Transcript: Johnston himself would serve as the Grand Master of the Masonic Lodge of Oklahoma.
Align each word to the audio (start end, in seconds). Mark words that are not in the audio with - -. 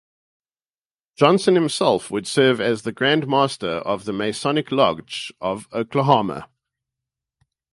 Johnston 1.15 1.53
himself 1.53 2.09
would 2.09 2.25
serve 2.25 2.59
as 2.59 2.81
the 2.81 2.91
Grand 2.91 3.27
Master 3.27 3.69
of 3.85 4.05
the 4.05 4.11
Masonic 4.13 4.71
Lodge 4.71 5.31
of 5.39 5.67
Oklahoma. 5.71 6.49